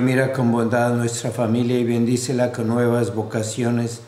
Mira 0.00 0.32
con 0.32 0.50
bondad 0.50 0.94
nuestra 0.94 1.30
familia 1.30 1.78
y 1.78 1.84
bendícela 1.84 2.52
con 2.52 2.68
nuevas 2.68 3.14
vocaciones 3.14 4.00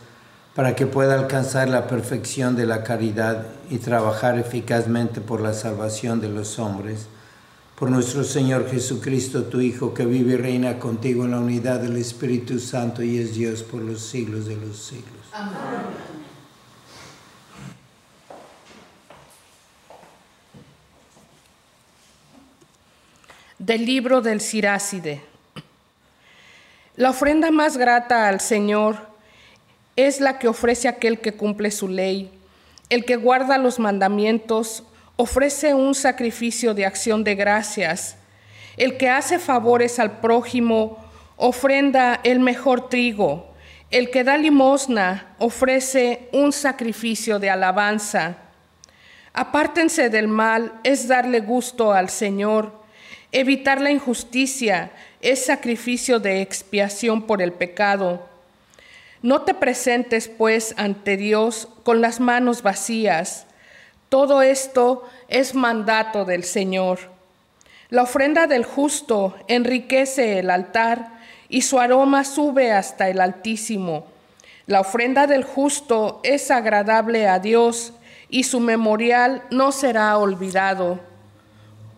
para 0.55 0.75
que 0.75 0.87
pueda 0.87 1.15
alcanzar 1.15 1.69
la 1.69 1.87
perfección 1.87 2.57
de 2.57 2.65
la 2.65 2.83
caridad 2.83 3.47
y 3.69 3.77
trabajar 3.77 4.39
eficazmente 4.39 5.21
por 5.21 5.43
la 5.43 5.53
salvación 5.53 6.21
de 6.21 6.31
los 6.31 6.59
hombres. 6.59 7.09
Por 7.79 7.91
nuestro 7.91 8.25
Señor 8.25 8.71
Jesucristo, 8.71 9.45
tu 9.45 9.61
Hijo, 9.61 9.93
que 9.93 10.07
vive 10.07 10.33
y 10.33 10.37
reina 10.37 10.79
contigo 10.79 11.27
en 11.27 11.33
la 11.33 11.41
unidad 11.41 11.81
del 11.81 11.97
Espíritu 11.99 12.59
Santo 12.59 13.03
y 13.03 13.19
es 13.19 13.35
Dios 13.35 13.63
por 13.63 13.83
los 13.83 14.01
siglos 14.01 14.47
de 14.47 14.57
los 14.57 14.79
siglos. 14.79 15.27
Amén. 15.33 15.53
Del 23.59 23.85
libro 23.85 24.23
del 24.23 24.41
Siráside. 24.41 25.32
La 26.95 27.09
ofrenda 27.09 27.51
más 27.51 27.79
grata 27.79 28.29
al 28.29 28.39
Señor 28.41 28.97
es 29.97 30.21
la 30.21 30.39
que 30.39 30.47
ofrece 30.47 30.89
aquel 30.89 31.21
que 31.21 31.33
cumple 31.33 31.71
su 31.71 31.89
ley. 31.89 32.31
El 32.91 33.07
que 33.07 33.17
guarda 33.17 33.57
los 33.57 33.79
mandamientos 33.79 34.85
ofrece 35.17 35.73
un 35.73 35.95
sacrificio 35.95 36.75
de 36.75 36.85
acción 36.85 37.25
de 37.25 37.35
gracias. 37.35 38.17
El 38.77 38.99
que 38.99 39.09
hace 39.09 39.39
favores 39.39 39.99
al 39.99 40.21
prójimo 40.21 41.03
ofrenda 41.39 42.21
el 42.25 42.41
mejor 42.41 42.91
trigo. 42.91 43.55
El 43.91 44.11
que 44.11 44.23
da 44.23 44.37
limosna 44.37 45.35
ofrece 45.39 46.29
un 46.33 46.53
sacrificio 46.53 47.39
de 47.39 47.49
alabanza. 47.49 48.37
Apártense 49.33 50.11
del 50.11 50.29
mal 50.29 50.75
es 50.85 51.09
darle 51.09 51.41
gusto 51.41 51.93
al 51.93 52.11
Señor. 52.11 52.83
Evitar 53.31 53.81
la 53.81 53.91
injusticia 53.91 54.93
es 55.23 55.47
sacrificio 55.47 56.19
de 56.19 56.43
expiación 56.43 57.23
por 57.23 57.41
el 57.41 57.53
pecado. 57.53 58.29
No 59.23 59.43
te 59.43 59.55
presentes, 59.55 60.29
pues, 60.29 60.75
ante 60.77 61.17
Dios 61.17 61.69
con 61.85 62.01
las 62.01 62.19
manos 62.19 62.63
vacías. 62.63 63.47
Todo 64.09 64.43
esto 64.43 65.09
es 65.29 65.55
mandato 65.55 66.25
del 66.25 66.43
Señor. 66.43 66.99
La 67.89 68.03
ofrenda 68.03 68.49
del 68.49 68.65
justo 68.65 69.37
enriquece 69.47 70.41
el 70.41 70.51
altar 70.51 71.21
y 71.49 71.63
su 71.63 71.79
aroma 71.79 72.25
sube 72.25 72.73
hasta 72.73 73.09
el 73.09 73.21
Altísimo. 73.21 74.07
La 74.67 74.81
ofrenda 74.81 75.29
del 75.29 75.45
justo 75.45 76.21
es 76.25 76.51
agradable 76.51 77.29
a 77.29 77.39
Dios 77.39 77.93
y 78.29 78.45
su 78.45 78.59
memorial 78.59 79.43
no 79.51 79.71
será 79.71 80.19
olvidado. 80.19 80.99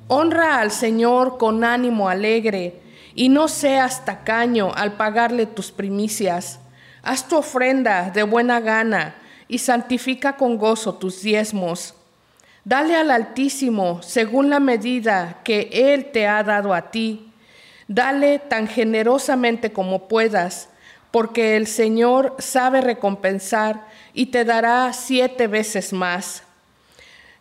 Honra 0.08 0.58
al 0.58 0.70
Señor 0.70 1.38
con 1.38 1.64
ánimo 1.64 2.08
alegre 2.08 2.83
y 3.14 3.28
no 3.28 3.48
seas 3.48 4.04
tacaño 4.04 4.72
al 4.74 4.94
pagarle 4.94 5.46
tus 5.46 5.70
primicias. 5.70 6.58
Haz 7.02 7.28
tu 7.28 7.36
ofrenda 7.36 8.10
de 8.10 8.22
buena 8.22 8.60
gana 8.60 9.14
y 9.46 9.58
santifica 9.58 10.36
con 10.36 10.58
gozo 10.58 10.94
tus 10.94 11.22
diezmos. 11.22 11.94
Dale 12.64 12.96
al 12.96 13.10
Altísimo 13.10 14.02
según 14.02 14.48
la 14.48 14.58
medida 14.58 15.40
que 15.44 15.68
Él 15.70 16.10
te 16.12 16.26
ha 16.26 16.42
dado 16.42 16.72
a 16.72 16.90
ti. 16.90 17.30
Dale 17.86 18.38
tan 18.38 18.66
generosamente 18.66 19.72
como 19.72 20.08
puedas, 20.08 20.70
porque 21.10 21.56
el 21.56 21.66
Señor 21.66 22.34
sabe 22.38 22.80
recompensar 22.80 23.86
y 24.14 24.26
te 24.26 24.44
dará 24.44 24.90
siete 24.94 25.46
veces 25.46 25.92
más. 25.92 26.42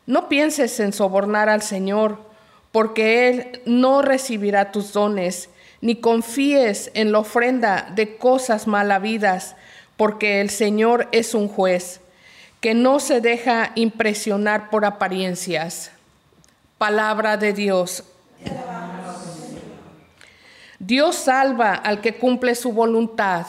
No 0.06 0.28
pienses 0.28 0.80
en 0.82 0.92
sobornar 0.92 1.48
al 1.48 1.62
Señor, 1.62 2.20
porque 2.74 3.30
Él 3.30 3.62
no 3.66 4.02
recibirá 4.02 4.74
tus 4.74 4.92
dones, 4.92 5.50
ni 5.84 5.98
confíes 5.98 6.92
en 6.94 7.12
la 7.12 7.20
ofrenda 7.20 7.92
de 7.94 8.16
cosas 8.16 8.68
malavidas, 8.68 9.58
porque 9.98 10.40
el 10.40 10.50
Señor 10.50 11.10
es 11.12 11.34
un 11.34 11.50
juez 11.50 12.00
que 12.62 12.74
no 12.74 13.02
se 13.02 13.20
deja 13.20 13.74
impresionar 13.76 14.70
por 14.70 14.86
apariencias. 14.86 15.92
Palabra 16.78 17.36
de 17.36 17.52
Dios. 17.52 18.06
Dios 20.80 21.18
salva 21.18 21.74
al 21.74 22.00
que 22.00 22.16
cumple 22.16 22.56
su 22.56 22.72
voluntad. 22.72 23.46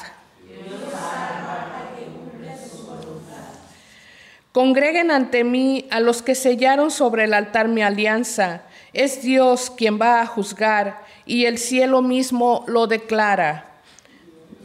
Congreguen 4.51 5.13
ante 5.13 5.45
mí 5.45 5.87
a 5.93 6.01
los 6.01 6.21
que 6.21 6.35
sellaron 6.35 6.91
sobre 6.91 7.25
el 7.25 7.35
altar 7.35 7.69
mi 7.69 7.83
alianza. 7.83 8.63
Es 8.93 9.23
Dios 9.23 9.71
quien 9.71 10.01
va 10.01 10.21
a 10.21 10.27
juzgar 10.27 11.04
y 11.27 11.47
el 11.47 11.59
cielo 11.59 12.03
mismo 12.03 12.65
lo 12.67 12.87
declara. 12.87 13.71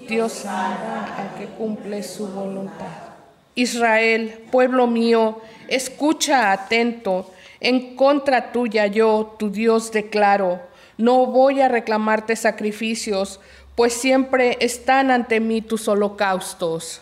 Dios 0.08 0.32
salva 0.34 1.16
al 1.18 1.38
que 1.38 1.46
cumple 1.46 2.02
su 2.04 2.28
voluntad. 2.28 3.10
Israel, 3.56 4.46
pueblo 4.52 4.88
mío, 4.88 5.42
escucha 5.68 6.52
atento. 6.52 7.32
En 7.60 7.96
contra 7.96 8.52
tuya 8.52 8.88
yo, 8.88 9.36
tu 9.38 9.50
Dios, 9.50 9.92
declaro. 9.92 10.62
No 10.98 11.26
voy 11.28 11.62
a 11.62 11.68
reclamarte 11.68 12.36
sacrificios, 12.36 13.40
pues 13.76 13.94
siempre 13.94 14.58
están 14.62 15.12
ante 15.12 15.40
mí 15.40 15.62
tus 15.62 15.88
holocaustos. 15.88 17.02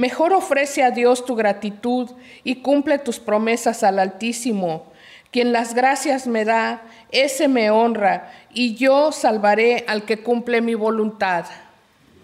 Mejor 0.00 0.32
ofrece 0.32 0.82
a 0.82 0.90
Dios 0.90 1.26
tu 1.26 1.36
gratitud 1.36 2.08
y 2.42 2.62
cumple 2.62 2.98
tus 2.98 3.20
promesas 3.20 3.82
al 3.82 3.98
Altísimo. 3.98 4.86
Quien 5.30 5.52
las 5.52 5.74
gracias 5.74 6.26
me 6.26 6.46
da, 6.46 6.80
ese 7.12 7.48
me 7.48 7.68
honra, 7.68 8.32
y 8.50 8.76
yo 8.76 9.12
salvaré 9.12 9.84
al 9.86 10.06
que 10.06 10.22
cumple 10.22 10.62
mi 10.62 10.74
voluntad. 10.74 11.44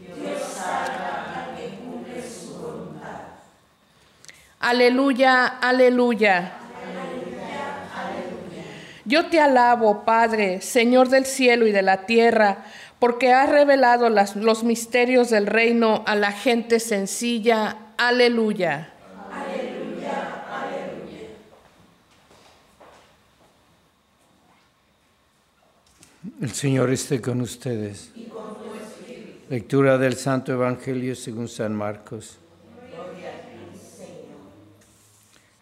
Que 0.01 0.07
cumple 1.85 2.23
su 2.23 2.63
voluntad. 2.63 3.21
Aleluya, 4.59 5.47
aleluya. 5.61 6.53
Yo 9.05 9.27
te 9.27 9.39
alabo, 9.39 10.03
Padre, 10.07 10.63
Señor 10.63 11.11
del 11.11 11.27
cielo 11.27 11.67
y 11.67 11.73
de 11.73 11.83
la 11.83 12.07
tierra 12.07 12.65
porque 12.99 13.33
has 13.33 13.49
revelado 13.49 14.09
los 14.09 14.65
misterios 14.65 15.31
del 15.31 15.47
reino 15.47 16.03
a 16.07 16.15
la 16.15 16.33
gente 16.33 16.81
sencilla. 16.81 17.77
Aleluya. 17.99 18.93
Aleluya, 19.31 20.45
aleluya. 20.51 21.29
El 26.41 26.51
Señor 26.53 26.91
esté 26.91 27.21
con 27.21 27.41
ustedes. 27.41 28.11
Y 28.15 28.25
con 28.25 28.55
tu 28.55 28.67
Lectura 29.49 29.99
del 29.99 30.17
Santo 30.17 30.53
Evangelio 30.53 31.15
según 31.15 31.49
San 31.49 31.75
Marcos. 31.75 32.39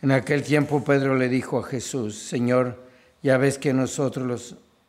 En 0.04 0.10
aquel 0.10 0.42
tiempo 0.42 0.84
Pedro 0.84 1.16
le 1.16 1.30
dijo 1.30 1.58
a 1.58 1.62
Jesús, 1.62 2.18
Señor, 2.18 2.78
ya 3.22 3.38
ves 3.38 3.56
que 3.56 3.72
nosotros 3.72 4.26
los 4.26 4.56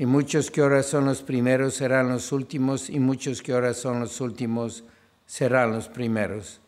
y 0.00 0.06
muchos 0.06 0.50
que 0.50 0.62
ahora 0.62 0.82
son 0.82 1.04
los 1.04 1.20
primeros 1.20 1.74
serán 1.74 2.08
los 2.08 2.32
últimos, 2.32 2.88
y 2.88 2.98
muchos 2.98 3.42
que 3.42 3.52
ahora 3.52 3.74
son 3.74 4.00
los 4.00 4.22
últimos 4.22 4.82
serán 5.26 5.72
los 5.72 5.88
primeros. 5.88 6.62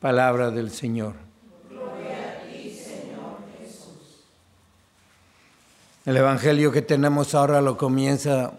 Palabra 0.00 0.50
del 0.50 0.70
Señor. 0.70 1.16
El 6.06 6.16
Evangelio 6.16 6.72
que 6.72 6.80
tenemos 6.80 7.34
ahora 7.34 7.60
lo 7.60 7.76
comienza 7.76 8.54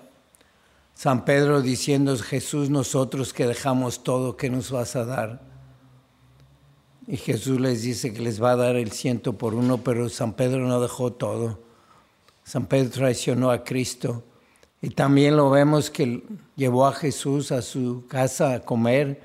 San 0.93 1.25
Pedro 1.25 1.63
diciendo, 1.63 2.15
Jesús, 2.15 2.69
nosotros 2.69 3.33
que 3.33 3.47
dejamos 3.47 4.03
todo, 4.03 4.37
¿qué 4.37 4.51
nos 4.51 4.69
vas 4.69 4.95
a 4.95 5.05
dar? 5.05 5.41
Y 7.07 7.17
Jesús 7.17 7.59
les 7.59 7.81
dice 7.81 8.13
que 8.13 8.21
les 8.21 8.39
va 8.39 8.51
a 8.51 8.57
dar 8.57 8.75
el 8.75 8.91
ciento 8.91 9.33
por 9.39 9.55
uno, 9.55 9.79
pero 9.79 10.07
San 10.07 10.33
Pedro 10.33 10.59
no 10.67 10.79
dejó 10.79 11.13
todo. 11.13 11.72
San 12.43 12.65
Pedro 12.65 12.89
traicionó 12.89 13.51
a 13.51 13.63
Cristo 13.63 14.23
y 14.81 14.89
también 14.89 15.37
lo 15.37 15.49
vemos 15.49 15.89
que 15.89 16.23
llevó 16.55 16.85
a 16.85 16.93
Jesús 16.93 17.51
a 17.51 17.61
su 17.61 18.05
casa 18.07 18.53
a 18.53 18.59
comer 18.59 19.21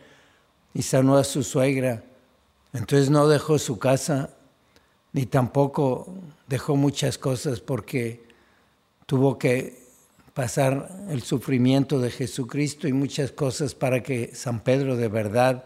y 0.72 0.82
sanó 0.82 1.16
a 1.16 1.24
su 1.24 1.42
suegra. 1.42 2.04
Entonces 2.72 3.10
no 3.10 3.26
dejó 3.26 3.58
su 3.58 3.78
casa 3.78 4.30
ni 5.12 5.26
tampoco 5.26 6.14
dejó 6.46 6.76
muchas 6.76 7.18
cosas 7.18 7.60
porque 7.60 8.22
tuvo 9.06 9.38
que 9.38 9.82
pasar 10.34 10.88
el 11.08 11.22
sufrimiento 11.22 11.98
de 11.98 12.10
Jesucristo 12.10 12.86
y 12.86 12.92
muchas 12.92 13.32
cosas 13.32 13.74
para 13.74 14.02
que 14.02 14.34
San 14.34 14.60
Pedro 14.60 14.96
de 14.96 15.08
verdad 15.08 15.64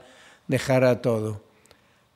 dejara 0.49 1.03
todo. 1.03 1.43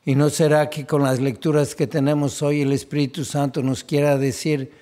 Y 0.07 0.15
no 0.15 0.31
será 0.31 0.71
que 0.71 0.87
con 0.87 1.03
las 1.03 1.21
lecturas 1.21 1.75
que 1.75 1.87
tenemos 1.87 2.41
hoy 2.41 2.63
el 2.63 2.73
Espíritu 2.73 3.25
Santo 3.25 3.63
nos 3.63 3.85
quiera 3.85 4.17
decir, 4.17 4.73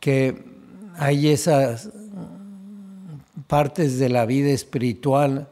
que 0.00 0.44
hay 0.96 1.28
esas 1.28 1.90
partes 3.46 3.98
de 3.98 4.08
la 4.08 4.26
vida 4.26 4.50
espiritual, 4.50 5.48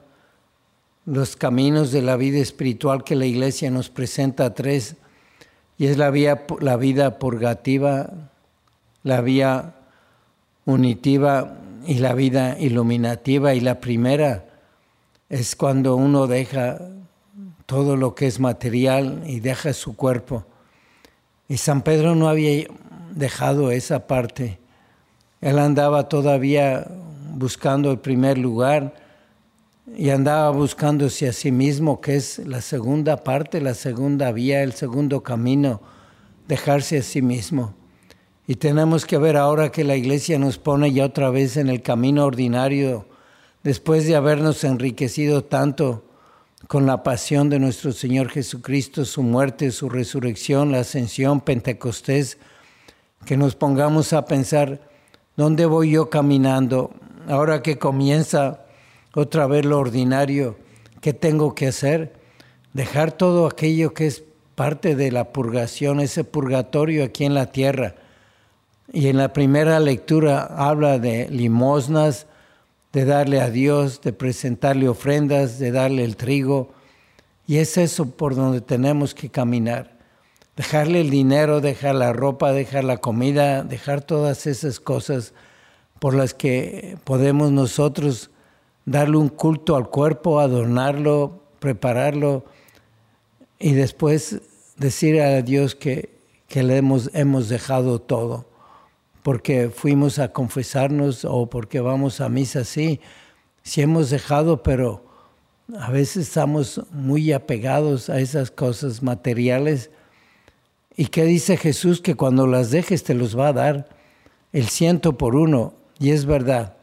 los 1.04 1.36
caminos 1.36 1.92
de 1.92 2.02
la 2.02 2.16
vida 2.16 2.38
espiritual 2.38 3.04
que 3.04 3.16
la 3.16 3.26
iglesia 3.26 3.70
nos 3.70 3.88
presenta 3.90 4.54
tres, 4.54 4.96
y 5.78 5.86
es 5.86 5.96
la, 5.96 6.10
vía, 6.10 6.44
la 6.60 6.76
vida 6.76 7.18
purgativa, 7.18 8.10
la 9.04 9.20
vía 9.20 9.74
unitiva 10.64 11.56
y 11.86 11.94
la 11.94 12.14
vida 12.14 12.58
iluminativa. 12.58 13.54
Y 13.54 13.60
la 13.60 13.78
primera 13.78 14.44
es 15.28 15.54
cuando 15.54 15.94
uno 15.94 16.26
deja 16.26 16.80
todo 17.64 17.96
lo 17.96 18.14
que 18.16 18.26
es 18.26 18.40
material 18.40 19.22
y 19.24 19.38
deja 19.38 19.72
su 19.72 19.94
cuerpo. 19.94 20.44
Y 21.48 21.58
San 21.58 21.82
Pedro 21.82 22.16
no 22.16 22.28
había 22.28 22.66
dejado 23.14 23.70
esa 23.70 24.06
parte. 24.06 24.58
Él 25.40 25.58
andaba 25.58 26.08
todavía 26.08 26.86
buscando 27.34 27.90
el 27.90 27.98
primer 27.98 28.38
lugar 28.38 28.94
y 29.96 30.10
andaba 30.10 30.50
buscándose 30.50 31.28
a 31.28 31.32
sí 31.32 31.50
mismo, 31.52 32.00
que 32.00 32.16
es 32.16 32.38
la 32.40 32.60
segunda 32.60 33.24
parte, 33.24 33.60
la 33.60 33.74
segunda 33.74 34.32
vía, 34.32 34.62
el 34.62 34.72
segundo 34.72 35.22
camino, 35.22 35.80
dejarse 36.46 36.98
a 36.98 37.02
sí 37.02 37.22
mismo. 37.22 37.74
Y 38.46 38.56
tenemos 38.56 39.06
que 39.06 39.18
ver 39.18 39.36
ahora 39.36 39.70
que 39.70 39.84
la 39.84 39.96
iglesia 39.96 40.38
nos 40.38 40.58
pone 40.58 40.92
ya 40.92 41.04
otra 41.04 41.30
vez 41.30 41.56
en 41.56 41.68
el 41.68 41.82
camino 41.82 42.24
ordinario, 42.24 43.06
después 43.62 44.06
de 44.06 44.16
habernos 44.16 44.64
enriquecido 44.64 45.44
tanto 45.44 46.04
con 46.66 46.86
la 46.86 47.02
pasión 47.02 47.50
de 47.50 47.58
nuestro 47.58 47.92
Señor 47.92 48.30
Jesucristo, 48.30 49.04
su 49.04 49.22
muerte, 49.22 49.70
su 49.70 49.88
resurrección, 49.88 50.72
la 50.72 50.80
ascensión, 50.80 51.40
Pentecostés, 51.40 52.38
que 53.28 53.36
nos 53.36 53.54
pongamos 53.54 54.14
a 54.14 54.24
pensar, 54.24 54.80
¿dónde 55.36 55.66
voy 55.66 55.90
yo 55.90 56.08
caminando? 56.08 56.92
Ahora 57.28 57.60
que 57.60 57.76
comienza 57.76 58.64
otra 59.14 59.46
vez 59.46 59.66
lo 59.66 59.78
ordinario, 59.78 60.56
¿qué 61.02 61.12
tengo 61.12 61.54
que 61.54 61.66
hacer? 61.66 62.14
Dejar 62.72 63.12
todo 63.12 63.46
aquello 63.46 63.92
que 63.92 64.06
es 64.06 64.24
parte 64.54 64.96
de 64.96 65.12
la 65.12 65.30
purgación, 65.30 66.00
ese 66.00 66.24
purgatorio 66.24 67.04
aquí 67.04 67.26
en 67.26 67.34
la 67.34 67.52
tierra. 67.52 67.96
Y 68.94 69.08
en 69.08 69.18
la 69.18 69.34
primera 69.34 69.78
lectura 69.78 70.44
habla 70.56 70.98
de 70.98 71.28
limosnas, 71.28 72.28
de 72.94 73.04
darle 73.04 73.42
a 73.42 73.50
Dios, 73.50 74.00
de 74.00 74.14
presentarle 74.14 74.88
ofrendas, 74.88 75.58
de 75.58 75.70
darle 75.70 76.04
el 76.04 76.16
trigo. 76.16 76.70
Y 77.46 77.58
es 77.58 77.76
eso 77.76 78.08
por 78.08 78.34
donde 78.34 78.62
tenemos 78.62 79.14
que 79.14 79.28
caminar 79.28 79.97
dejarle 80.58 81.02
el 81.02 81.10
dinero, 81.10 81.60
dejar 81.60 81.94
la 81.94 82.12
ropa, 82.12 82.52
dejar 82.52 82.82
la 82.82 82.96
comida, 82.96 83.62
dejar 83.62 84.00
todas 84.02 84.48
esas 84.48 84.80
cosas 84.80 85.32
por 86.00 86.14
las 86.14 86.34
que 86.34 86.98
podemos 87.04 87.52
nosotros 87.52 88.32
darle 88.84 89.18
un 89.18 89.28
culto 89.28 89.76
al 89.76 89.88
cuerpo, 89.88 90.40
adornarlo, 90.40 91.44
prepararlo 91.60 92.44
y 93.60 93.74
después 93.74 94.40
decir 94.76 95.20
a 95.20 95.42
Dios 95.42 95.76
que, 95.76 96.18
que 96.48 96.64
le 96.64 96.78
hemos, 96.78 97.08
hemos 97.14 97.48
dejado 97.48 98.00
todo, 98.00 98.48
porque 99.22 99.70
fuimos 99.70 100.18
a 100.18 100.32
confesarnos 100.32 101.24
o 101.24 101.48
porque 101.48 101.78
vamos 101.78 102.20
a 102.20 102.28
misa, 102.28 102.64
sí, 102.64 103.00
sí 103.62 103.80
hemos 103.80 104.10
dejado, 104.10 104.64
pero 104.64 105.04
a 105.78 105.92
veces 105.92 106.26
estamos 106.26 106.82
muy 106.90 107.32
apegados 107.32 108.10
a 108.10 108.18
esas 108.18 108.50
cosas 108.50 109.04
materiales. 109.04 109.92
¿Y 110.98 111.06
qué 111.06 111.24
dice 111.24 111.56
Jesús? 111.56 112.00
Que 112.00 112.16
cuando 112.16 112.48
las 112.48 112.72
dejes 112.72 113.04
te 113.04 113.14
los 113.14 113.38
va 113.38 113.46
a 113.46 113.52
dar 113.52 113.88
el 114.52 114.68
ciento 114.68 115.16
por 115.16 115.36
uno, 115.36 115.74
y 116.00 116.10
es 116.10 116.26
verdad, 116.26 116.76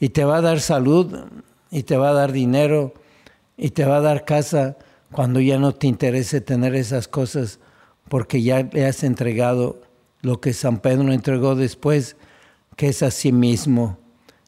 y 0.00 0.08
te 0.08 0.24
va 0.24 0.38
a 0.38 0.40
dar 0.40 0.58
salud, 0.58 1.16
y 1.70 1.84
te 1.84 1.96
va 1.96 2.10
a 2.10 2.12
dar 2.12 2.32
dinero, 2.32 2.92
y 3.56 3.70
te 3.70 3.84
va 3.84 3.98
a 3.98 4.00
dar 4.00 4.24
casa 4.24 4.78
cuando 5.12 5.38
ya 5.38 5.60
no 5.60 5.76
te 5.76 5.86
interese 5.86 6.40
tener 6.40 6.74
esas 6.74 7.06
cosas 7.06 7.60
porque 8.08 8.42
ya 8.42 8.64
le 8.64 8.84
has 8.84 9.04
entregado 9.04 9.80
lo 10.22 10.40
que 10.40 10.54
San 10.54 10.80
Pedro 10.80 11.12
entregó 11.12 11.54
después, 11.54 12.16
que 12.74 12.88
es 12.88 13.04
a 13.04 13.12
sí 13.12 13.30
mismo, 13.30 13.96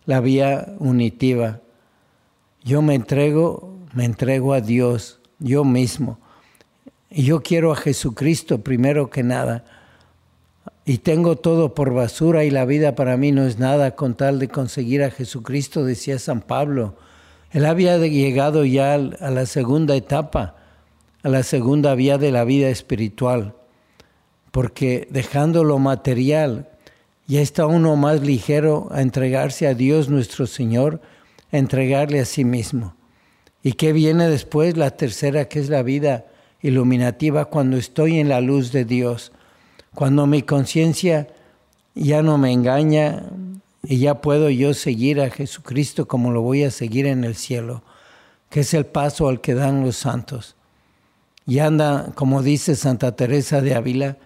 la 0.06 0.18
vía 0.18 0.75
unitiva. 0.80 1.61
Yo 2.64 2.83
me 2.83 2.97
entrego, 2.97 3.78
me 3.92 4.06
entrego 4.06 4.54
a 4.54 4.61
Dios, 4.61 5.21
yo 5.38 5.62
mismo. 5.62 6.18
Y 7.11 7.25
yo 7.25 7.42
quiero 7.42 7.73
a 7.73 7.76
Jesucristo 7.76 8.62
primero 8.62 9.11
que 9.11 9.23
nada. 9.23 9.64
Y 10.84 10.99
tengo 10.99 11.37
todo 11.37 11.75
por 11.75 11.94
basura 11.94 12.44
y 12.44 12.50
la 12.50 12.64
vida 12.64 12.94
para 12.94 13.16
mí 13.16 13.32
no 13.32 13.46
es 13.46 13.58
nada 13.58 13.94
con 13.94 14.14
tal 14.14 14.38
de 14.38 14.49
conseguir 14.49 15.02
a 15.02 15.11
Jesucristo, 15.11 15.84
decía 15.84 16.18
San 16.18 16.42
Pablo. 16.42 16.96
Él 17.52 17.64
había 17.64 17.96
llegado 17.99 18.64
ya 18.64 18.94
a 18.94 19.30
la 19.30 19.46
segunda 19.46 19.96
etapa 19.96 20.56
a 21.25 21.30
la 21.30 21.42
segunda 21.42 21.94
vía 21.94 22.18
de 22.18 22.30
la 22.30 22.44
vida 22.44 22.68
espiritual, 22.68 23.54
porque 24.52 25.08
dejando 25.11 25.64
lo 25.64 25.78
material, 25.78 26.68
ya 27.26 27.40
está 27.40 27.66
uno 27.66 27.96
más 27.96 28.20
ligero 28.20 28.88
a 28.92 29.00
entregarse 29.00 29.66
a 29.66 29.73
Dios 29.73 30.11
nuestro 30.11 30.46
Señor, 30.46 31.00
a 31.50 31.56
entregarle 31.56 32.20
a 32.20 32.26
sí 32.26 32.44
mismo. 32.44 32.94
¿Y 33.62 33.73
qué 33.73 33.94
viene 33.94 34.28
después? 34.28 34.76
La 34.76 34.90
tercera, 34.90 35.49
que 35.49 35.61
es 35.61 35.70
la 35.70 35.82
vida 35.82 36.26
iluminativa, 36.64 37.44
cuando 37.44 37.76
estoy 37.76 38.18
en 38.18 38.28
la 38.28 38.40
luz 38.40 38.73
de 38.73 38.85
Dios, 38.85 39.30
cuando 39.94 40.26
mi 40.26 40.42
conciencia 40.42 41.28
ya 41.94 42.23
no 42.23 42.38
me 42.38 42.50
engaña 42.50 43.30
y 43.85 43.99
ya 43.99 44.21
puedo 44.21 44.50
yo 44.50 44.75
seguir 44.75 45.21
a 45.21 45.30
Jesucristo 45.30 46.09
como 46.09 46.33
lo 46.33 46.42
voy 46.42 46.64
a 46.64 46.73
seguir 46.73 47.06
en 47.06 47.23
el 47.23 47.37
cielo, 47.37 47.85
que 48.50 48.61
es 48.61 48.75
el 48.75 48.87
paso 48.87 49.28
al 49.28 49.40
que 49.40 49.54
dan 49.54 49.85
los 49.85 49.97
santos 49.97 50.56
y 51.47 51.59
anda, 51.59 52.12
como 52.14 52.42
dice 52.42 52.75
Santa 52.75 53.14
Teresa 53.16 53.61
de 53.61 53.75
Ávila, 53.75 54.16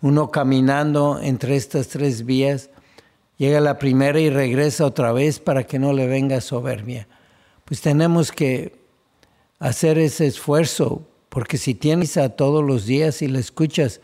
uno 0.00 0.30
caminando 0.30 1.20
entre 1.22 1.56
estas 1.56 1.88
tres 1.88 2.24
vías, 2.24 2.70
llega 3.38 3.60
la 3.60 3.78
primera 3.78 4.18
y 4.18 4.30
regresa 4.30 4.84
otra 4.84 5.12
vez 5.12 5.38
para 5.38 5.64
que 5.64 5.78
no 5.78 5.92
le 5.92 6.06
venga 6.06 6.40
soberbia. 6.40 7.06
Pues 7.64 7.80
tenemos 7.80 8.32
que 8.32 8.76
hacer 9.60 9.98
ese 9.98 10.26
esfuerzo, 10.26 11.06
porque 11.34 11.58
si 11.58 11.74
tienes 11.74 12.16
a 12.16 12.28
todos 12.28 12.62
los 12.62 12.86
días 12.86 13.20
y 13.20 13.26
le 13.26 13.40
escuchas 13.40 14.00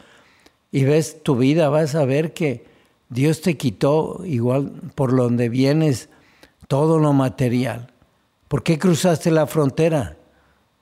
y 0.73 0.83
ves 0.83 1.23
tu 1.23 1.37
vida, 1.37 1.69
vas 1.69 1.95
a 1.95 2.05
ver 2.05 2.35
que 2.35 2.67
Dios 3.09 3.41
te 3.41 3.57
quitó 3.57 4.23
igual 4.25 4.73
por 4.97 5.17
donde 5.17 5.49
vienes 5.49 6.09
todo 6.67 6.99
lo 6.99 7.13
material. 7.13 7.93
¿Por 8.49 8.65
qué 8.65 8.81
cruzaste 8.81 9.31
la 9.31 9.47
frontera? 9.47 10.17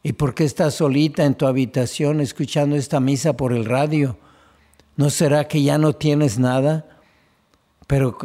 ¿Y 0.02 0.14
por 0.14 0.35
qué 0.35 0.45
estás 0.45 0.76
solita 0.76 1.26
en 1.26 1.35
tu 1.35 1.47
habitación 1.47 2.23
escuchando 2.23 2.76
esta 2.76 2.99
misa 2.99 3.37
por 3.37 3.52
el 3.52 3.67
radio? 3.67 4.17
¿No 4.97 5.11
será 5.11 5.49
que 5.49 5.62
ya 5.62 5.76
no 5.76 5.93
tienes 5.93 6.38
nada? 6.38 6.87
Pero 7.87 8.17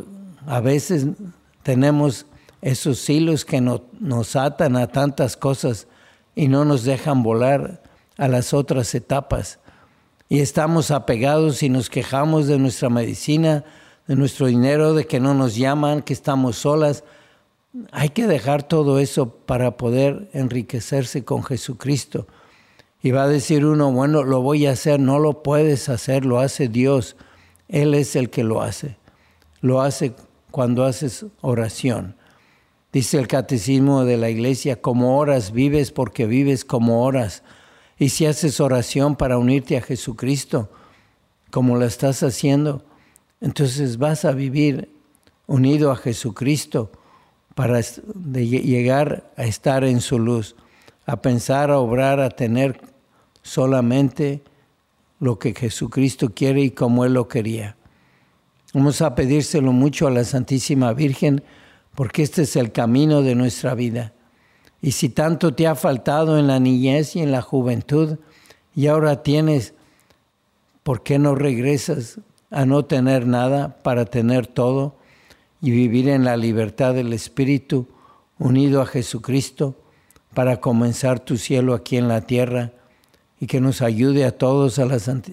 a 0.48 0.62
veces 0.62 1.08
tenemos 1.62 2.26
esos 2.62 3.10
hilos 3.10 3.44
que 3.44 3.60
nos 3.60 4.36
atan 4.38 4.78
a 4.78 4.88
tantas 4.88 5.36
cosas 5.36 5.88
y 6.36 6.48
no 6.48 6.64
nos 6.64 6.86
dejan 6.86 7.22
volar 7.22 7.83
a 8.18 8.28
las 8.28 8.54
otras 8.54 8.94
etapas. 8.96 9.60
Y 10.30 10.40
estamos 10.40 10.92
apegados 10.92 11.64
y 11.64 11.70
nos 11.70 11.90
quejamos 11.90 12.48
de 12.48 12.58
nuestra 12.58 12.90
medicina, 12.90 13.64
de 14.08 14.16
nuestro 14.16 14.48
dinero, 14.48 14.94
de 14.94 15.06
que 15.06 15.20
no 15.20 15.34
nos 15.34 15.56
llaman, 15.56 16.02
que 16.02 16.14
estamos 16.14 16.58
solas. 16.58 17.04
Hay 17.92 18.10
que 18.10 18.28
dejar 18.28 18.64
todo 18.64 19.00
eso 19.00 19.30
para 19.30 19.78
poder 19.78 20.30
enriquecerse 20.34 21.24
con 21.24 21.44
Jesucristo. 21.44 22.28
Y 23.02 23.12
va 23.12 23.24
a 23.24 23.28
decir 23.28 23.66
uno, 23.66 23.92
bueno, 23.92 24.24
lo 24.24 24.42
voy 24.42 24.66
a 24.66 24.72
hacer, 24.72 25.00
no 25.00 25.20
lo 25.20 25.44
puedes 25.44 25.90
hacer, 25.90 26.26
lo 26.26 26.40
hace 26.40 26.70
Dios. 26.70 27.16
Él 27.68 27.94
es 27.94 28.16
el 28.16 28.30
que 28.30 28.44
lo 28.44 28.62
hace. 28.62 28.98
Lo 29.62 29.82
hace 29.82 30.14
cuando 30.52 30.86
haces 30.86 31.26
oración. 31.42 32.16
Dice 32.94 33.18
el 33.18 33.28
catecismo 33.28 34.06
de 34.06 34.18
la 34.18 34.30
iglesia, 34.30 34.82
como 34.82 35.18
oras 35.18 35.52
vives 35.52 35.92
porque 35.92 36.28
vives 36.28 36.64
como 36.64 37.04
oras. 37.04 37.44
Y 37.98 38.10
si 38.10 38.26
haces 38.26 38.60
oración 38.60 39.16
para 39.16 39.38
unirte 39.38 39.78
a 39.78 39.82
Jesucristo, 39.82 40.70
como 41.52 41.76
lo 41.76 41.86
estás 41.86 42.24
haciendo, 42.24 42.84
entonces 43.40 43.98
vas 43.98 44.26
a 44.26 44.32
vivir 44.32 44.90
unido 45.48 45.92
a 45.92 45.96
Jesucristo 45.96 46.92
para 47.56 47.80
llegar 47.82 49.32
a 49.38 49.44
estar 49.44 49.84
en 49.84 50.02
su 50.02 50.18
luz, 50.18 50.56
a 51.06 51.22
pensar, 51.22 51.70
a 51.70 51.78
obrar, 51.78 52.20
a 52.20 52.30
tener 52.30 52.82
solamente 53.42 54.42
lo 55.20 55.38
que 55.38 55.54
Jesucristo 55.54 56.34
quiere 56.34 56.62
y 56.62 56.72
como 56.72 57.06
Él 57.06 57.14
lo 57.14 57.28
quería. 57.28 57.78
Vamos 58.74 59.02
a 59.02 59.14
pedírselo 59.14 59.72
mucho 59.72 60.08
a 60.08 60.12
la 60.12 60.24
Santísima 60.24 60.94
Virgen 60.94 61.44
porque 61.94 62.24
este 62.24 62.42
es 62.42 62.56
el 62.56 62.72
camino 62.72 63.22
de 63.22 63.36
nuestra 63.36 63.76
vida. 63.76 64.14
Y 64.84 64.92
si 64.92 65.10
tanto 65.10 65.56
te 65.56 65.66
ha 65.66 65.74
faltado 65.74 66.38
en 66.38 66.46
la 66.46 66.60
niñez 66.60 67.16
y 67.16 67.22
en 67.22 67.32
la 67.32 67.42
juventud 67.42 68.20
y 68.76 68.86
ahora 68.86 69.24
tienes, 69.24 69.74
¿por 70.84 71.02
qué 71.02 71.18
no 71.18 71.34
regresas 71.34 72.20
a 72.52 72.68
no 72.68 72.86
tener 72.86 73.26
nada 73.26 73.78
para 73.82 74.06
tener 74.06 74.46
todo? 74.46 74.96
y 75.64 75.72
vivir 75.72 76.10
en 76.10 76.26
la 76.26 76.36
libertad 76.36 76.94
del 76.94 77.14
Espíritu, 77.14 77.88
unido 78.38 78.82
a 78.82 78.86
Jesucristo, 78.86 79.76
para 80.34 80.60
comenzar 80.60 81.22
tu 81.22 81.38
cielo 81.38 81.74
aquí 81.74 81.96
en 81.96 82.10
la 82.10 82.20
tierra 82.20 82.74
y 83.40 83.48
que 83.48 83.62
nos 83.62 83.82
ayude 83.82 84.26
a 84.26 84.38
todos 84.38 84.78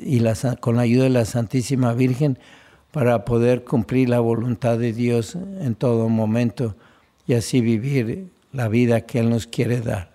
y 0.00 0.22
con 0.60 0.76
la 0.76 0.82
ayuda 0.82 1.04
de 1.04 1.10
la 1.10 1.24
Santísima 1.24 1.94
Virgen 1.94 2.38
para 2.92 3.24
poder 3.24 3.64
cumplir 3.64 4.08
la 4.08 4.20
voluntad 4.20 4.78
de 4.78 4.92
Dios 4.92 5.34
en 5.34 5.74
todo 5.74 6.08
momento 6.08 6.76
y 7.26 7.34
así 7.34 7.60
vivir 7.60 8.30
la 8.52 8.68
vida 8.68 9.02
que 9.02 9.20
Él 9.20 9.30
nos 9.30 9.46
quiere 9.46 9.80
dar. 9.80 10.10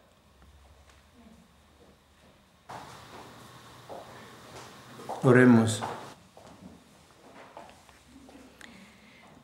Oremos. 5.23 5.81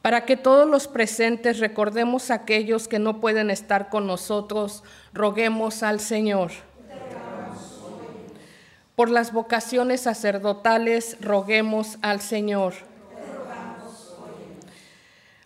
Para 0.02 0.26
que 0.26 0.36
todos 0.36 0.68
los 0.68 0.88
presentes 0.88 1.60
recordemos 1.60 2.32
a 2.32 2.36
aquellos 2.36 2.88
que 2.88 3.00
no 3.00 3.20
pueden 3.20 3.50
estar 3.50 3.90
con 3.90 4.08
nosotros, 4.08 4.84
roguemos 5.14 5.84
al 5.84 6.00
Señor. 6.00 6.52
Por 8.96 9.10
las 9.10 9.32
vocaciones 9.32 10.02
sacerdotales, 10.02 11.18
roguemos 11.22 11.98
al 12.02 12.20
Señor. 12.22 12.74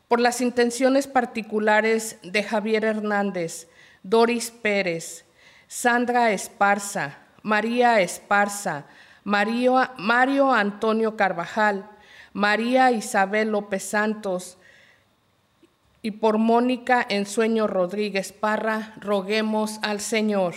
Por 0.07 0.19
las 0.19 0.41
intenciones 0.41 1.07
particulares 1.07 2.17
de 2.21 2.43
Javier 2.43 2.85
Hernández, 2.85 3.67
Doris 4.03 4.51
Pérez, 4.51 5.25
Sandra 5.67 6.31
Esparza, 6.31 7.17
María 7.41 8.01
Esparza, 8.01 8.85
Mario, 9.23 10.53
Antonio 10.53 11.17
Carvajal, 11.17 11.89
María 12.33 12.91
Isabel 12.91 13.49
López 13.49 13.83
Santos 13.83 14.57
y 16.03 16.11
por 16.11 16.37
Mónica 16.37 17.03
Ensueño 17.09 17.65
Rodríguez 17.65 18.31
Parra, 18.31 18.93
roguemos 19.01 19.79
al 19.81 19.99
Señor. 19.99 20.53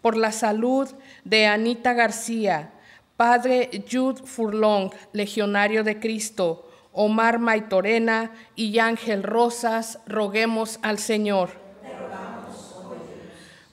Por 0.00 0.16
la 0.16 0.32
salud 0.32 0.88
de 1.24 1.46
Anita 1.46 1.92
García, 1.92 2.72
Padre 3.18 3.84
Jude 3.90 4.22
Furlong, 4.24 4.90
Legionario 5.12 5.84
de 5.84 6.00
Cristo, 6.00 6.71
Omar 6.92 7.38
Maitorena 7.38 8.32
y 8.54 8.78
Ángel 8.78 9.22
Rosas, 9.22 9.98
roguemos 10.06 10.78
al 10.82 10.98
Señor. 10.98 11.50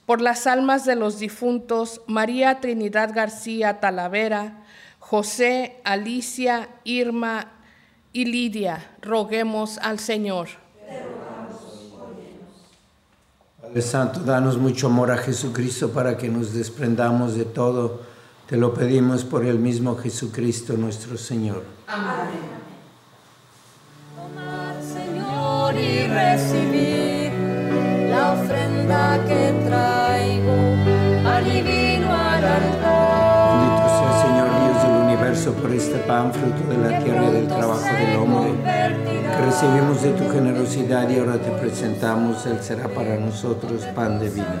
Por 0.06 0.20
las 0.20 0.46
almas 0.46 0.84
de 0.84 0.96
los 0.96 1.18
difuntos, 1.18 2.00
María 2.06 2.60
Trinidad 2.60 3.12
García 3.14 3.78
Talavera, 3.78 4.64
José, 4.98 5.80
Alicia, 5.84 6.68
Irma 6.84 7.52
y 8.12 8.24
Lidia, 8.24 8.90
roguemos 9.02 9.78
al 9.78 10.00
Señor. 10.00 10.48
Padre 13.60 13.82
Santo, 13.82 14.20
danos 14.20 14.58
mucho 14.58 14.88
amor 14.88 15.12
a 15.12 15.18
Jesucristo 15.18 15.92
para 15.92 16.16
que 16.16 16.28
nos 16.28 16.54
desprendamos 16.54 17.36
de 17.36 17.44
todo 17.44 18.00
Te 18.48 18.56
lo 18.56 18.74
pedimos 18.74 19.24
por 19.24 19.46
el 19.46 19.60
mismo 19.60 19.94
Jesucristo 19.94 20.72
nuestro 20.76 21.16
Señor. 21.16 21.62
Amén. 21.86 22.59
Y 25.90 26.06
recibir 26.06 27.32
la 28.10 28.32
ofrenda 28.32 29.18
que 29.26 29.52
traigo 29.66 30.58
al 31.28 31.44
divino 31.44 32.08
altar. 32.12 32.62
Bendito 33.50 33.88
sea, 33.98 34.10
Señor 34.22 34.48
Dios 34.60 34.82
del 34.82 34.96
universo, 35.06 35.52
por 35.54 35.72
este 35.72 35.98
pan, 35.98 36.32
fruto 36.32 36.62
de 36.70 36.78
la 36.78 36.98
tierra 36.98 37.24
y 37.28 37.32
del 37.32 37.48
trabajo 37.48 37.84
del 37.84 38.16
hombre, 38.16 38.52
que 38.64 39.44
recibimos 39.44 40.02
de 40.02 40.10
tu 40.12 40.28
generosidad 40.30 41.08
y 41.08 41.18
ahora 41.18 41.38
te 41.38 41.50
presentamos. 41.50 42.46
Él 42.46 42.58
será 42.60 42.88
para 42.88 43.16
nosotros 43.16 43.84
pan 43.94 44.18
de 44.18 44.30
vida. 44.30 44.60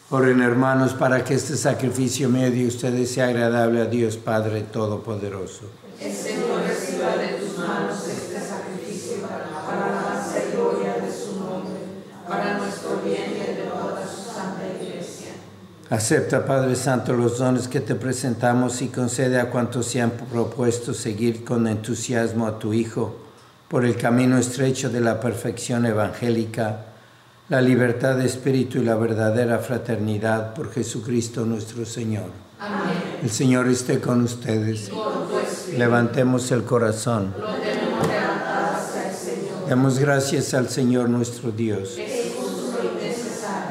Oren 0.13 0.41
hermanos 0.41 0.93
para 0.93 1.23
que 1.23 1.35
este 1.35 1.55
sacrificio 1.55 2.27
mío 2.27 2.51
de 2.51 2.67
ustedes 2.67 3.11
sea 3.11 3.27
agradable 3.27 3.79
a 3.79 3.85
Dios 3.85 4.17
Padre 4.17 4.63
Todopoderoso. 4.63 5.63
Acepta, 15.89 16.45
Padre 16.45 16.75
Santo, 16.75 17.13
los 17.13 17.37
dones 17.37 17.69
que 17.69 17.79
te 17.79 17.95
presentamos 17.95 18.81
y 18.81 18.89
concede 18.89 19.39
a 19.39 19.49
cuantos 19.49 19.85
se 19.85 20.01
han 20.01 20.11
propuesto 20.11 20.93
seguir 20.93 21.45
con 21.45 21.67
entusiasmo 21.67 22.47
a 22.47 22.59
tu 22.59 22.73
Hijo 22.73 23.15
por 23.69 23.85
el 23.85 23.95
camino 23.95 24.37
estrecho 24.37 24.89
de 24.89 24.99
la 24.99 25.21
perfección 25.21 25.85
evangélica, 25.85 26.90
la 27.51 27.61
libertad 27.61 28.15
de 28.15 28.25
espíritu 28.25 28.77
y 28.77 28.83
la 28.83 28.95
verdadera 28.95 29.59
fraternidad 29.59 30.53
por 30.53 30.71
Jesucristo 30.71 31.45
nuestro 31.45 31.85
Señor. 31.85 32.29
Amén. 32.57 32.93
El 33.21 33.29
Señor 33.29 33.67
esté 33.67 33.99
con 33.99 34.23
ustedes. 34.23 34.89
Levantemos 35.77 36.49
el 36.53 36.63
corazón. 36.63 37.35
Demos 39.67 39.99
gracias 39.99 40.53
al 40.53 40.69
Señor 40.69 41.09
nuestro 41.09 41.51
Dios. 41.51 41.97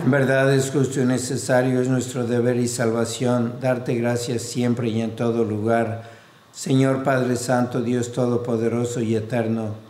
En 0.05 0.11
verdad 0.11 0.53
es 0.53 0.71
justo 0.71 1.01
y 1.01 1.07
necesario, 1.07 1.81
es 1.81 1.89
nuestro 1.89 2.27
deber 2.27 2.57
y 2.57 2.69
salvación, 2.69 3.55
darte 3.63 3.95
gracias 3.95 4.43
siempre 4.43 4.91
y 4.91 5.01
en 5.01 5.17
todo 5.17 5.43
lugar, 5.43 6.03
Señor 6.53 7.03
Padre 7.03 7.37
Santo, 7.37 7.81
Dios 7.81 8.13
Todopoderoso 8.13 9.01
y 9.01 9.17
Eterno, 9.17 9.90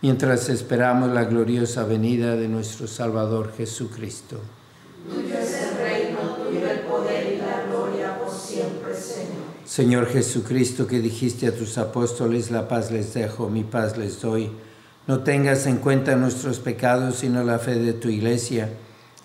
mientras 0.00 0.48
esperamos 0.48 1.10
la 1.10 1.24
gloriosa 1.24 1.84
venida 1.84 2.36
de 2.36 2.48
nuestro 2.48 2.86
Salvador 2.86 3.52
Jesucristo. 3.56 4.40
Tuyo 5.08 5.38
es 5.38 5.54
el 5.54 5.78
reino, 5.78 6.18
tuyo 6.36 6.70
el 6.70 6.80
poder 6.80 7.34
y 7.34 7.38
la 7.38 7.64
gloria 7.68 8.18
por 8.18 8.32
siempre, 8.32 8.94
Señor. 8.94 9.28
Señor 9.64 10.06
Jesucristo, 10.06 10.86
que 10.86 11.00
dijiste 11.00 11.46
a 11.46 11.56
tus 11.56 11.78
apóstoles, 11.78 12.50
la 12.50 12.68
paz 12.68 12.90
les 12.90 13.14
dejo, 13.14 13.48
mi 13.48 13.64
paz 13.64 13.96
les 13.96 14.20
doy. 14.20 14.50
No 15.06 15.20
tengas 15.20 15.66
en 15.66 15.78
cuenta 15.78 16.16
nuestros 16.16 16.58
pecados, 16.58 17.16
sino 17.16 17.42
la 17.42 17.58
fe 17.58 17.74
de 17.76 17.94
tu 17.94 18.08
iglesia, 18.08 18.70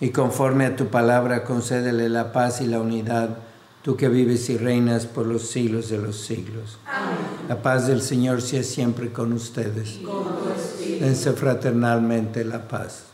y 0.00 0.10
conforme 0.10 0.66
a 0.66 0.76
tu 0.76 0.86
palabra 0.86 1.44
concédele 1.44 2.08
la 2.08 2.32
paz 2.32 2.60
y 2.60 2.66
la 2.66 2.80
unidad, 2.80 3.38
tú 3.82 3.96
que 3.96 4.08
vives 4.08 4.48
y 4.50 4.56
reinas 4.56 5.06
por 5.06 5.26
los 5.26 5.48
siglos 5.48 5.88
de 5.90 5.98
los 5.98 6.20
siglos. 6.20 6.78
Amén. 6.86 7.18
La 7.48 7.62
paz 7.62 7.86
del 7.86 8.00
Señor 8.00 8.40
sea 8.40 8.62
siempre 8.62 9.12
con 9.12 9.32
ustedes. 9.34 10.00
Dense 11.00 11.32
fraternalmente 11.32 12.44
la 12.44 12.66
paz. 12.66 13.13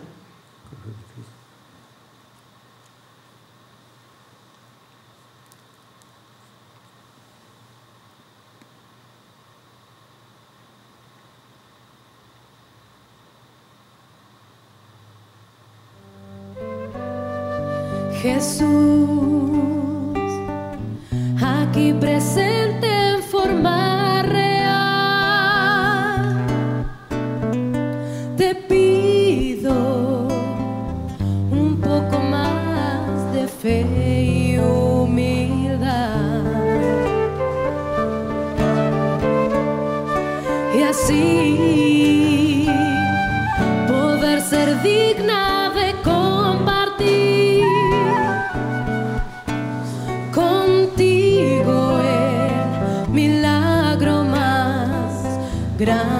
Así. 40.91 42.67
Poder 43.87 44.41
ser 44.41 44.81
digna 44.81 45.71
de 45.79 45.87
compartir. 46.03 47.65
Contigo 50.33 51.99
el 51.99 53.09
milagro 53.09 54.23
más 54.23 55.11
grande 55.77 56.10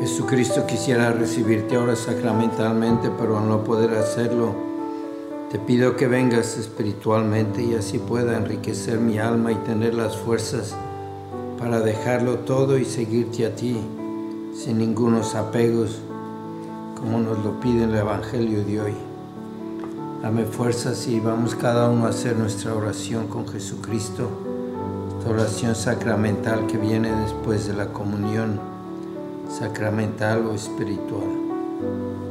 Jesucristo 0.00 0.66
quisiera 0.66 1.12
recibirte 1.12 1.76
ahora 1.76 1.96
sacramentalmente, 1.96 3.10
pero 3.18 3.38
al 3.38 3.46
no 3.46 3.62
poder 3.62 3.90
hacerlo, 3.90 4.54
te 5.50 5.58
pido 5.58 5.96
que 5.96 6.06
vengas 6.06 6.56
espiritualmente 6.56 7.62
y 7.62 7.74
así 7.74 7.98
pueda 7.98 8.38
enriquecer 8.38 8.98
mi 8.98 9.18
alma 9.18 9.52
y 9.52 9.56
tener 9.56 9.92
las 9.92 10.16
fuerzas 10.16 10.74
para 11.58 11.80
dejarlo 11.80 12.38
todo 12.38 12.78
y 12.78 12.86
seguirte 12.86 13.44
a 13.44 13.54
ti 13.54 13.76
sin 14.54 14.78
ningunos 14.78 15.34
apegos, 15.34 16.00
como 16.98 17.18
nos 17.18 17.44
lo 17.44 17.60
pide 17.60 17.84
el 17.84 17.94
Evangelio 17.94 18.64
de 18.64 18.80
hoy. 18.80 18.94
Dame 20.22 20.46
fuerzas 20.46 21.06
y 21.06 21.20
vamos 21.20 21.54
cada 21.54 21.90
uno 21.90 22.06
a 22.06 22.10
hacer 22.10 22.34
nuestra 22.34 22.74
oración 22.74 23.26
con 23.26 23.46
Jesucristo, 23.46 24.30
esta 25.20 25.32
oración 25.32 25.74
sacramental 25.74 26.66
que 26.66 26.78
viene 26.78 27.14
después 27.14 27.66
de 27.66 27.74
la 27.74 27.92
comunión 27.92 28.58
sacramental 29.50 30.46
o 30.46 30.54
espiritual. 30.54 32.29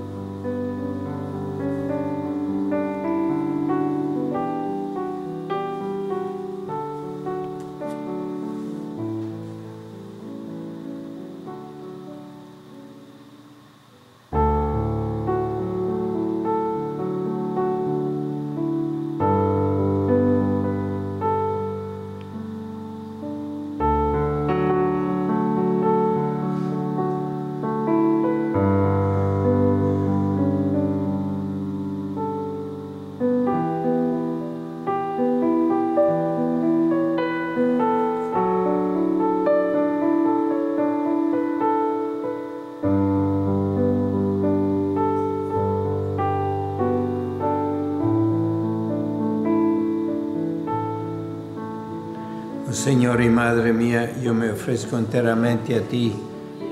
Señor 53.10 53.24
y 53.24 53.30
Madre 53.30 53.74
mía, 53.74 54.22
yo 54.22 54.36
me 54.36 54.52
ofrezco 54.52 54.96
enteramente 54.96 55.76
a 55.76 55.82
ti 55.82 56.14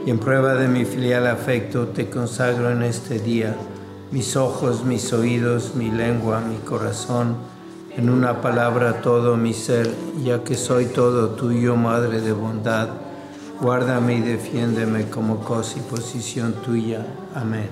y 0.05 0.11
en 0.11 0.19
prueba 0.19 0.53
de 0.53 0.67
mi 0.67 0.85
filial 0.85 1.25
afecto 1.25 1.87
te 1.87 2.11
consagro 2.11 2.69
en 2.69 2.83
este 2.83 3.17
día 3.17 3.55
mis 4.11 4.35
ojos, 4.35 4.85
mis 4.85 5.11
oídos, 5.13 5.73
mi 5.73 5.89
lengua, 5.89 6.39
mi 6.41 6.57
corazón, 6.57 7.37
en 7.97 8.11
una 8.11 8.39
palabra 8.39 9.01
todo 9.01 9.35
mi 9.35 9.51
ser, 9.51 9.91
ya 10.23 10.43
que 10.43 10.53
soy 10.53 10.85
todo 10.85 11.29
tuyo, 11.29 11.75
Madre 11.75 12.21
de 12.21 12.33
bondad. 12.33 12.89
Guárdame 13.59 14.17
y 14.17 14.21
defiéndeme 14.21 15.09
como 15.09 15.39
cosa 15.39 15.79
y 15.79 15.81
posición 15.81 16.53
tuya. 16.63 17.03
Amén. 17.33 17.69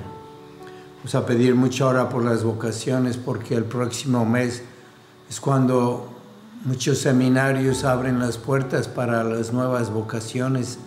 Vamos 0.97 1.13
a 1.13 1.23
pedir 1.23 1.53
mucha 1.53 1.85
hora 1.85 2.09
por 2.09 2.23
las 2.23 2.43
vocaciones 2.43 3.17
porque 3.17 3.53
el 3.53 3.65
próximo 3.65 4.25
mes 4.25 4.63
es 5.29 5.39
cuando 5.39 6.14
muchos 6.65 6.97
seminarios 6.97 7.83
abren 7.83 8.19
las 8.19 8.39
puertas 8.39 8.87
para 8.87 9.23
las 9.23 9.53
nuevas 9.53 9.91
vocaciones 9.91 10.79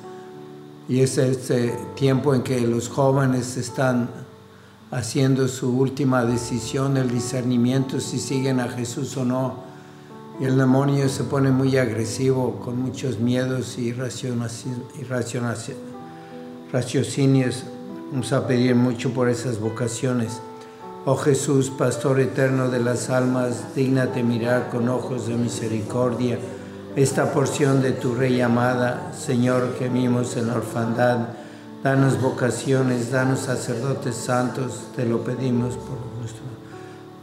y 0.89 1.01
es 1.01 1.19
este 1.19 1.73
tiempo 1.95 2.35
en 2.35 2.43
que 2.43 2.61
los 2.63 2.89
jóvenes 2.89 3.57
están 3.57 4.11
haciendo 4.91 5.47
su 5.47 5.71
última 5.79 6.25
decisión, 6.25 6.97
el 6.97 7.09
discernimiento 7.11 8.01
si 8.01 8.19
siguen 8.19 8.59
a 8.59 8.69
Jesús 8.69 9.17
o 9.17 9.25
no. 9.25 9.69
Y 10.41 10.45
el 10.45 10.57
demonio 10.57 11.09
se 11.09 11.25
pone 11.25 11.51
muy 11.51 11.77
agresivo 11.77 12.59
con 12.61 12.81
muchos 12.81 13.19
miedos 13.21 13.77
y 13.79 13.93
raciocinios. 16.73 17.65
Vamos 18.11 18.33
a 18.33 18.47
pedir 18.47 18.75
mucho 18.75 19.13
por 19.13 19.29
esas 19.29 19.61
vocaciones. 19.61 20.41
Oh 21.11 21.17
Jesús, 21.17 21.71
Pastor 21.71 22.21
eterno 22.21 22.69
de 22.69 22.81
las 22.81 23.09
almas, 23.09 23.75
dígnate 23.75 24.23
mirar 24.23 24.69
con 24.69 24.91
ojos 24.91 25.27
de 25.27 25.37
misericordia 25.37 26.39
esta 26.97 27.33
porción 27.33 27.81
de 27.81 27.93
tu 27.93 28.15
Rey 28.15 28.43
amada. 28.43 29.11
Señor, 29.19 29.75
gemimos 29.79 30.37
en 30.37 30.49
la 30.49 30.57
orfandad. 30.57 31.29
Danos 31.83 32.21
vocaciones, 32.21 33.11
danos 33.11 33.39
sacerdotes 33.39 34.17
santos, 34.17 34.89
te 34.95 35.07
lo 35.07 35.25
pedimos 35.25 35.77
por, 35.77 35.97
nuestro, 36.19 36.43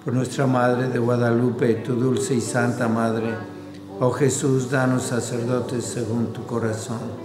por 0.03 0.15
nuestra 0.15 0.47
Madre 0.47 0.89
de 0.89 0.97
Guadalupe, 0.97 1.75
tu 1.75 1.93
dulce 1.93 2.33
y 2.33 2.41
santa 2.41 2.87
Madre. 2.87 3.35
Oh 3.99 4.09
Jesús, 4.09 4.71
danos 4.71 5.03
sacerdotes 5.03 5.85
según 5.85 6.33
tu 6.33 6.43
corazón. 6.47 7.24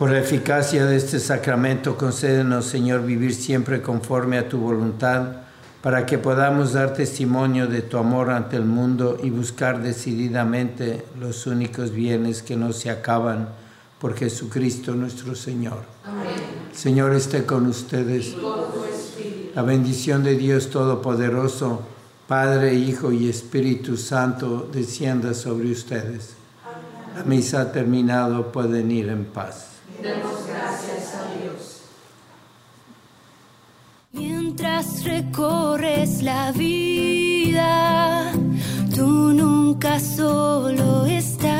Por 0.00 0.12
la 0.12 0.20
eficacia 0.20 0.86
de 0.86 0.96
este 0.96 1.20
sacramento, 1.20 1.98
concédenos, 1.98 2.64
Señor, 2.64 3.04
vivir 3.04 3.34
siempre 3.34 3.82
conforme 3.82 4.38
a 4.38 4.48
tu 4.48 4.56
voluntad, 4.56 5.42
para 5.82 6.06
que 6.06 6.16
podamos 6.16 6.72
dar 6.72 6.94
testimonio 6.94 7.66
de 7.66 7.82
tu 7.82 7.98
amor 7.98 8.30
ante 8.30 8.56
el 8.56 8.64
mundo 8.64 9.18
y 9.22 9.28
buscar 9.28 9.82
decididamente 9.82 11.04
los 11.18 11.46
únicos 11.46 11.90
bienes 11.90 12.42
que 12.42 12.56
no 12.56 12.72
se 12.72 12.88
acaban 12.88 13.50
por 14.00 14.16
Jesucristo 14.16 14.94
nuestro 14.94 15.34
Señor. 15.34 15.82
Amén. 16.06 16.30
Señor 16.72 17.14
esté 17.14 17.44
con 17.44 17.66
ustedes. 17.66 18.34
La 19.54 19.60
bendición 19.60 20.24
de 20.24 20.34
Dios 20.34 20.70
Todopoderoso, 20.70 21.82
Padre, 22.26 22.72
Hijo 22.72 23.12
y 23.12 23.28
Espíritu 23.28 23.98
Santo, 23.98 24.66
descienda 24.72 25.34
sobre 25.34 25.70
ustedes. 25.70 26.36
La 27.14 27.22
misa 27.24 27.60
ha 27.60 27.72
terminado, 27.72 28.50
pueden 28.50 28.90
ir 28.90 29.10
en 29.10 29.26
paz. 29.26 29.79
Demos 30.02 30.46
gracias 30.46 31.14
a 31.14 31.34
Dios. 31.34 31.82
Mientras 34.12 35.04
recorres 35.04 36.22
la 36.22 36.52
vida, 36.52 38.32
tú 38.94 39.32
nunca 39.34 40.00
solo 40.00 41.04
estás. 41.04 41.59